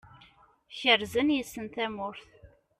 [0.77, 2.27] Kerzen yes-sen tamurt.